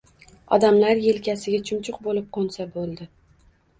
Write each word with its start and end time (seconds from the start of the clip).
Odamlar 0.55 1.01
yelkasiga 1.03 1.59
chumchuq 1.69 1.99
bo‘lib 2.07 2.33
qo‘nsa 2.39 2.67
bo‘ldi... 2.79 3.09